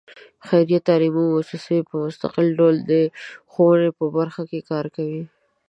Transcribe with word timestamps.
خیریه 0.47 0.79
تعلیمي 0.87 1.23
مؤسسې 1.31 1.77
په 1.89 1.93
مستقل 2.03 2.47
ډول 2.59 2.75
د 2.91 2.93
ښوونې 3.51 3.89
په 3.97 4.05
برخه 4.17 4.41
کې 4.49 4.67
کار 4.69 4.85
کوي. 4.95 5.23